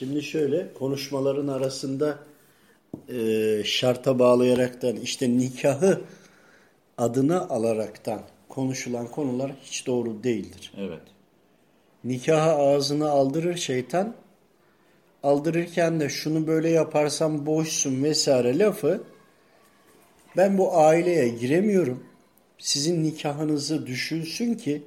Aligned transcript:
Şimdi 0.00 0.22
şöyle 0.22 0.74
konuşmaların 0.74 1.48
arasında 1.48 2.18
e, 3.08 3.62
şarta 3.64 4.18
bağlayaraktan 4.18 4.96
işte 4.96 5.38
nikahı 5.38 6.00
adına 6.98 7.40
alaraktan 7.40 8.22
konuşulan 8.48 9.06
konular 9.08 9.52
hiç 9.62 9.86
doğru 9.86 10.22
değildir. 10.24 10.72
Evet. 10.78 11.00
Nikahı 12.04 12.50
ağzına 12.50 13.10
aldırır 13.10 13.56
şeytan. 13.56 14.14
Aldırırken 15.22 16.00
de 16.00 16.08
şunu 16.08 16.46
böyle 16.46 16.70
yaparsam 16.70 17.46
boşsun 17.46 18.04
vesaire 18.04 18.58
lafı 18.58 19.02
ben 20.36 20.58
bu 20.58 20.76
aileye 20.76 21.28
giremiyorum. 21.28 22.04
Sizin 22.58 23.04
nikahınızı 23.04 23.86
düşünsün 23.86 24.54
ki 24.54 24.82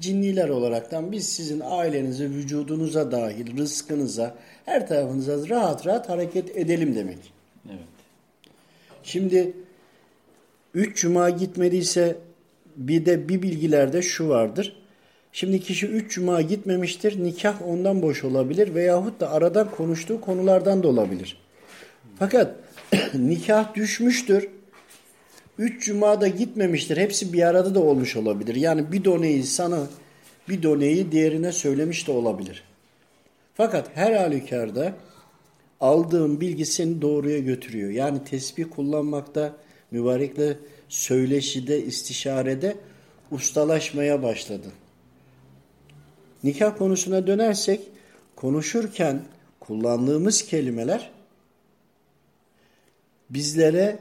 cinniler 0.00 0.48
olaraktan 0.48 1.12
biz 1.12 1.28
sizin 1.28 1.62
ailenize, 1.64 2.30
vücudunuza 2.30 3.12
dahil, 3.12 3.58
rızkınıza, 3.58 4.34
her 4.64 4.88
tarafınıza 4.88 5.48
rahat 5.48 5.86
rahat 5.86 6.08
hareket 6.08 6.56
edelim 6.56 6.94
demek. 6.94 7.18
Evet. 7.68 7.78
Şimdi 9.02 9.52
üç 10.74 11.00
cuma 11.00 11.30
gitmediyse 11.30 12.16
bir 12.76 13.06
de 13.06 13.28
bir 13.28 13.42
bilgilerde 13.42 14.02
şu 14.02 14.28
vardır. 14.28 14.76
Şimdi 15.32 15.60
kişi 15.60 15.86
üç 15.86 16.14
cuma 16.14 16.42
gitmemiştir. 16.42 17.24
Nikah 17.24 17.68
ondan 17.68 18.02
boş 18.02 18.24
olabilir 18.24 18.74
veyahut 18.74 19.20
da 19.20 19.30
aradan 19.30 19.70
konuştuğu 19.70 20.20
konulardan 20.20 20.82
da 20.82 20.88
olabilir. 20.88 21.38
Fakat 22.18 22.56
nikah 23.14 23.74
düşmüştür. 23.74 24.48
Üç 25.58 25.86
cumada 25.86 26.28
gitmemiştir. 26.28 26.96
Hepsi 26.96 27.32
bir 27.32 27.42
arada 27.42 27.74
da 27.74 27.80
olmuş 27.80 28.16
olabilir. 28.16 28.54
Yani 28.54 28.92
bir 28.92 29.04
doneyi 29.04 29.44
sana 29.44 29.86
bir 30.48 30.62
doneyi 30.62 31.12
diğerine 31.12 31.52
söylemiş 31.52 32.06
de 32.06 32.12
olabilir. 32.12 32.64
Fakat 33.54 33.90
her 33.94 34.12
halükarda 34.12 34.92
aldığın 35.80 36.40
bilgi 36.40 36.66
seni 36.66 37.02
doğruya 37.02 37.38
götürüyor. 37.38 37.90
Yani 37.90 38.24
tesbih 38.24 38.64
kullanmakta, 38.70 39.56
mübarekle 39.90 40.56
söyleşide, 40.88 41.82
istişarede 41.84 42.76
ustalaşmaya 43.30 44.22
başladın. 44.22 44.72
Nikah 46.44 46.78
konusuna 46.78 47.26
dönersek, 47.26 47.80
konuşurken 48.36 49.22
kullandığımız 49.60 50.46
kelimeler 50.46 51.10
bizlere 53.30 53.98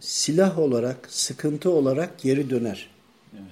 silah 0.00 0.58
olarak, 0.58 0.96
sıkıntı 1.08 1.70
olarak 1.70 2.18
geri 2.22 2.50
döner. 2.50 2.90
Evet. 3.34 3.44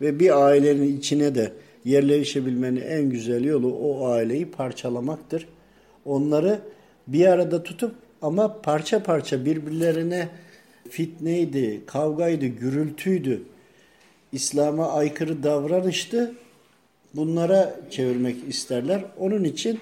Ve 0.00 0.20
bir 0.20 0.44
ailenin 0.46 0.96
içine 0.98 1.34
de 1.34 1.52
yerleşebilmenin 1.84 2.80
en 2.80 3.10
güzel 3.10 3.44
yolu 3.44 3.74
o 3.74 4.06
aileyi 4.08 4.50
parçalamaktır. 4.50 5.48
Onları 6.04 6.60
bir 7.06 7.26
arada 7.26 7.62
tutup 7.62 7.94
ama 8.22 8.60
parça 8.62 9.02
parça 9.02 9.44
birbirlerine 9.44 10.28
fitneydi, 10.90 11.80
kavgaydı, 11.86 12.46
gürültüydü, 12.46 13.42
İslam'a 14.32 14.92
aykırı 14.92 15.42
davranıştı. 15.42 16.34
Bunlara 17.14 17.80
çevirmek 17.90 18.36
isterler. 18.48 19.04
Onun 19.18 19.44
için 19.44 19.80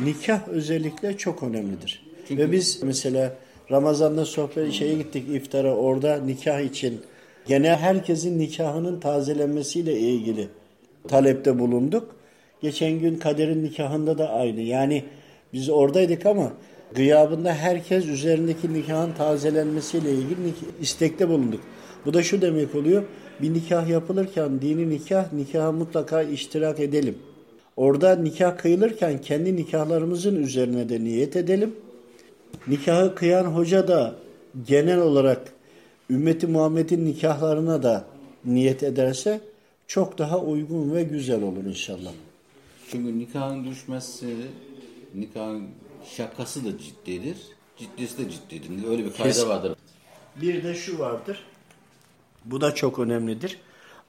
nikah 0.00 0.48
özellikle 0.48 1.16
çok 1.16 1.42
önemlidir. 1.42 2.06
Çünkü- 2.28 2.42
Ve 2.42 2.52
biz 2.52 2.82
mesela 2.82 3.36
Ramazan'da 3.70 4.24
sohbet 4.24 4.72
şeye 4.72 4.94
gittik 4.94 5.24
iftara 5.34 5.74
orada 5.74 6.16
nikah 6.16 6.60
için 6.60 7.00
gene 7.46 7.76
herkesin 7.76 8.38
nikahının 8.38 9.00
tazelenmesiyle 9.00 9.98
ilgili 9.98 10.48
talepte 11.08 11.58
bulunduk. 11.58 12.16
Geçen 12.62 12.92
gün 12.92 13.16
Kader'in 13.16 13.64
nikahında 13.64 14.18
da 14.18 14.30
aynı. 14.30 14.60
Yani 14.60 15.04
biz 15.52 15.68
oradaydık 15.70 16.26
ama 16.26 16.52
gıyabında 16.94 17.54
herkes 17.54 18.06
üzerindeki 18.06 18.74
nikahın 18.74 19.12
tazelenmesiyle 19.12 20.12
ilgili 20.12 20.54
istekte 20.80 21.28
bulunduk. 21.28 21.60
Bu 22.06 22.14
da 22.14 22.22
şu 22.22 22.42
demek 22.42 22.74
oluyor. 22.74 23.02
Bir 23.42 23.54
nikah 23.54 23.88
yapılırken 23.88 24.60
dini 24.60 24.90
nikah, 24.90 25.32
nikaha 25.32 25.72
mutlaka 25.72 26.22
iştirak 26.22 26.80
edelim. 26.80 27.18
Orada 27.76 28.16
nikah 28.16 28.58
kıyılırken 28.58 29.20
kendi 29.20 29.56
nikahlarımızın 29.56 30.42
üzerine 30.42 30.88
de 30.88 31.04
niyet 31.04 31.36
edelim. 31.36 31.74
Nikahı 32.68 33.14
kıyan 33.14 33.44
hoca 33.44 33.88
da 33.88 34.14
genel 34.66 34.98
olarak 34.98 35.52
ümmeti 36.10 36.46
Muhammed'in 36.46 37.06
nikahlarına 37.06 37.82
da 37.82 38.04
niyet 38.44 38.82
ederse 38.82 39.40
çok 39.86 40.18
daha 40.18 40.38
uygun 40.38 40.94
ve 40.94 41.02
güzel 41.02 41.42
olur 41.42 41.64
inşallah. 41.64 42.12
Çünkü 42.90 43.18
nikahın 43.18 43.64
düşmesi, 43.64 44.36
nikahın 45.14 45.64
şakası 46.16 46.64
da 46.64 46.78
ciddidir. 46.78 47.36
Ciddisi 47.76 48.18
de 48.18 48.30
ciddidir. 48.30 48.88
Öyle 48.88 49.04
bir 49.04 49.12
kayda 49.12 49.22
Kesin. 49.22 49.48
vardır. 49.48 49.76
Bir 50.40 50.64
de 50.64 50.74
şu 50.74 50.98
vardır. 50.98 51.44
Bu 52.44 52.60
da 52.60 52.74
çok 52.74 52.98
önemlidir. 52.98 53.58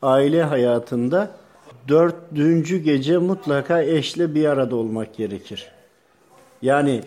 Aile 0.02 0.44
hayatında 0.44 1.32
dördüncü 1.88 2.78
gece 2.78 3.18
mutlaka 3.18 3.82
eşle 3.82 4.36
bir 4.36 4.46
arada 4.46 4.76
olmak 4.76 5.16
gerekir. 5.16 5.68
Yani 6.62 7.02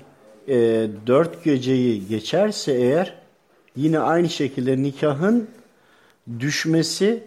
e, 0.48 0.88
dört 1.06 1.44
geceyi 1.44 2.08
geçerse 2.08 2.72
eğer 2.72 3.14
yine 3.76 3.98
aynı 3.98 4.28
şekilde 4.28 4.82
nikahın 4.82 5.48
düşmesi 6.41 7.22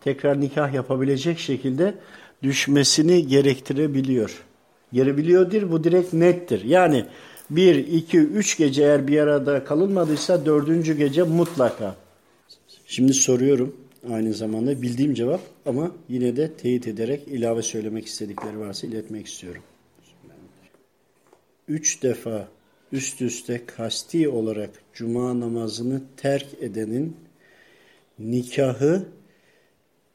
tekrar 0.00 0.40
nikah 0.40 0.74
yapabilecek 0.74 1.38
şekilde 1.38 1.94
düşmesini 2.42 3.26
gerektirebiliyor. 3.26 4.44
Gerebiliyordur 4.92 5.70
bu 5.70 5.84
direkt 5.84 6.12
nettir. 6.12 6.64
Yani 6.64 7.04
bir, 7.50 7.74
iki, 7.74 8.18
üç 8.18 8.58
gece 8.58 8.82
eğer 8.82 9.08
bir 9.08 9.18
arada 9.18 9.64
kalınmadıysa 9.64 10.46
dördüncü 10.46 10.96
gece 10.96 11.22
mutlaka. 11.22 11.96
Şimdi 12.86 13.14
soruyorum 13.14 13.76
aynı 14.12 14.34
zamanda 14.34 14.82
bildiğim 14.82 15.14
cevap 15.14 15.40
ama 15.66 15.90
yine 16.08 16.36
de 16.36 16.52
teyit 16.52 16.88
ederek 16.88 17.28
ilave 17.28 17.62
söylemek 17.62 18.06
istedikleri 18.06 18.58
varsa 18.58 18.86
iletmek 18.86 19.26
istiyorum. 19.26 19.62
Üç 21.68 22.02
defa 22.02 22.48
üst 22.92 23.22
üste 23.22 23.66
kasti 23.66 24.28
olarak 24.28 24.70
cuma 24.94 25.40
namazını 25.40 26.02
terk 26.16 26.46
edenin 26.60 27.16
nikahı 28.18 29.06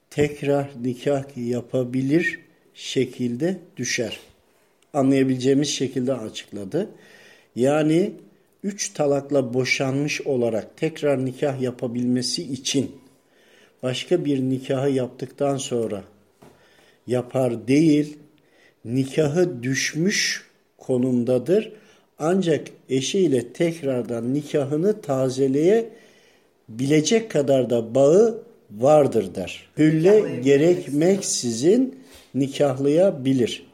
tekrar 0.10 0.72
nikah 0.84 1.38
yapabilir 1.38 2.40
şekilde 2.74 3.58
düşer. 3.78 4.20
Anlayabileceğimiz 4.94 5.70
şekilde 5.70 6.14
açıkladı. 6.14 6.90
Yani 7.56 8.14
üç 8.64 8.94
talakla 8.94 9.54
boşanmış 9.54 10.22
olarak 10.22 10.78
tekrar 10.78 11.26
nikah 11.26 11.62
yapabilmesi 11.62 12.44
için 12.54 12.96
başka 13.84 14.26
bir 14.26 14.40
nikahı 14.40 14.90
yaptıktan 14.90 15.58
sonra 15.58 16.04
yapar 17.08 17.68
değil, 17.68 18.18
nikahı 18.86 19.64
düşmüş 19.64 20.51
konumdadır. 20.82 21.72
Ancak 22.20 22.68
eşiyle 22.90 23.54
tekrardan 23.54 24.34
nikahını 24.34 25.02
tazeleyebilecek 25.02 27.32
kadar 27.32 27.70
da 27.70 27.96
bağı 27.96 28.44
vardır 28.72 29.36
der. 29.36 29.70
Hülle 29.78 30.40
gerekmeksizin 30.44 32.00
nikahlayabilir. 32.36 33.72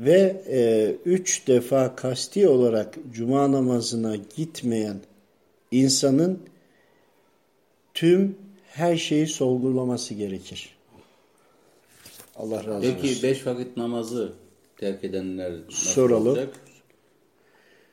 Ve 0.00 0.42
e, 0.48 0.90
üç 1.04 1.46
defa 1.46 1.96
kasti 1.96 2.48
olarak 2.48 2.94
cuma 3.12 3.52
namazına 3.52 4.16
gitmeyen 4.36 4.96
insanın 5.70 6.38
tüm 7.94 8.36
her 8.66 8.96
şeyi 8.96 9.26
sorgulaması 9.26 10.14
gerekir. 10.14 10.74
Allah 12.36 12.64
razı 12.64 12.70
olsun. 12.70 12.94
Peki 13.02 13.22
beş 13.22 13.46
vakit 13.46 13.76
namazı 13.76 14.32
terk 14.76 15.04
edenler 15.04 15.52
nasıl 15.68 15.70
Soralım. 15.70 16.26
olacak? 16.26 16.54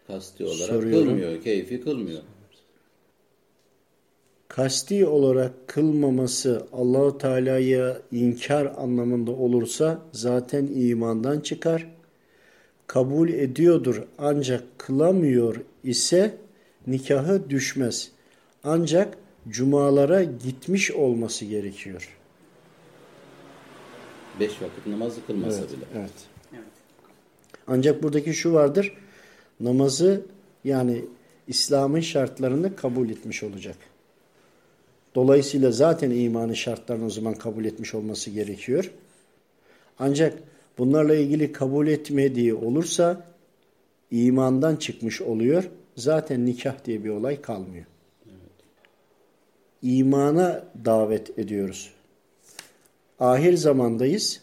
Kasti 0.07 0.45
olarak 0.45 0.57
Soruyorum. 0.57 1.07
kılmıyor, 1.07 1.41
keyfi 1.43 1.81
kılmıyor. 1.81 2.21
kasti 4.47 5.05
olarak 5.05 5.67
kılmaması 5.67 6.67
Allahu 6.73 7.17
Teala'ya 7.17 8.01
inkar 8.11 8.65
anlamında 8.77 9.31
olursa 9.31 10.01
zaten 10.11 10.67
imandan 10.75 11.39
çıkar. 11.39 11.87
Kabul 12.87 13.29
ediyordur 13.29 14.03
ancak 14.17 14.63
kılamıyor 14.79 15.55
ise 15.83 16.37
nikahı 16.87 17.49
düşmez. 17.49 18.11
Ancak 18.63 19.17
cumalara 19.49 20.23
gitmiş 20.23 20.91
olması 20.91 21.45
gerekiyor. 21.45 22.17
Beş 24.39 24.51
vakit 24.61 24.87
namazı 24.87 25.25
kılmasa 25.25 25.59
Evet, 25.59 25.71
bile. 25.71 25.85
evet. 25.99 26.11
Ancak 27.73 28.03
buradaki 28.03 28.33
şu 28.33 28.53
vardır. 28.53 28.93
Namazı 29.59 30.21
yani 30.63 31.05
İslam'ın 31.47 31.99
şartlarını 31.99 32.75
kabul 32.75 33.09
etmiş 33.09 33.43
olacak. 33.43 33.75
Dolayısıyla 35.15 35.71
zaten 35.71 36.11
imanın 36.11 36.53
şartlarını 36.53 37.05
o 37.05 37.09
zaman 37.09 37.33
kabul 37.33 37.65
etmiş 37.65 37.95
olması 37.95 38.29
gerekiyor. 38.29 38.91
Ancak 39.99 40.39
bunlarla 40.77 41.15
ilgili 41.15 41.51
kabul 41.51 41.87
etmediği 41.87 42.53
olursa 42.53 43.25
imandan 44.11 44.75
çıkmış 44.75 45.21
oluyor. 45.21 45.63
Zaten 45.95 46.45
nikah 46.45 46.85
diye 46.85 47.03
bir 47.03 47.09
olay 47.09 47.41
kalmıyor. 47.41 47.85
İmana 49.81 50.63
davet 50.85 51.39
ediyoruz. 51.39 51.89
Ahir 53.19 53.53
zamandayız. 53.57 54.41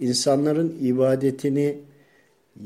İnsanların 0.00 0.78
ibadetini 0.82 1.78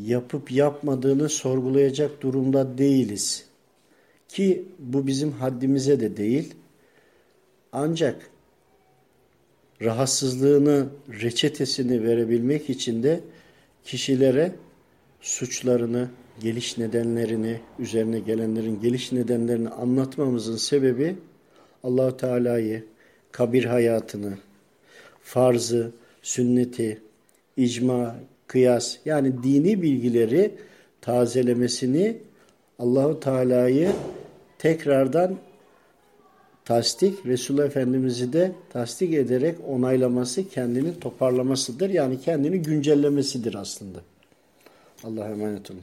yapıp 0.00 0.52
yapmadığını 0.52 1.28
sorgulayacak 1.28 2.22
durumda 2.22 2.78
değiliz. 2.78 3.46
Ki 4.28 4.64
bu 4.78 5.06
bizim 5.06 5.32
haddimize 5.32 6.00
de 6.00 6.16
değil. 6.16 6.54
Ancak 7.72 8.30
rahatsızlığını, 9.82 10.86
reçetesini 11.08 12.02
verebilmek 12.02 12.70
için 12.70 13.02
de 13.02 13.20
kişilere 13.84 14.52
suçlarını, 15.20 16.08
geliş 16.40 16.78
nedenlerini, 16.78 17.60
üzerine 17.78 18.18
gelenlerin 18.18 18.80
geliş 18.80 19.12
nedenlerini 19.12 19.68
anlatmamızın 19.68 20.56
sebebi 20.56 21.16
allah 21.82 22.16
Teala'yı, 22.16 22.84
kabir 23.32 23.64
hayatını, 23.64 24.38
farzı, 25.22 25.92
sünneti, 26.22 27.02
icma, 27.56 28.16
kıyas 28.52 28.96
yani 29.04 29.42
dini 29.42 29.82
bilgileri 29.82 30.54
tazelemesini 31.00 32.16
Allahu 32.78 33.20
Teala'yı 33.20 33.92
tekrardan 34.58 35.36
tasdik, 36.64 37.26
Resulullah 37.26 37.64
Efendimiz'i 37.66 38.32
de 38.32 38.52
tasdik 38.70 39.14
ederek 39.14 39.56
onaylaması, 39.68 40.48
kendini 40.48 41.00
toparlamasıdır. 41.00 41.90
Yani 41.90 42.20
kendini 42.20 42.62
güncellemesidir 42.62 43.54
aslında. 43.54 43.98
Allah'a 45.04 45.28
emanet 45.28 45.70
olun. 45.70 45.80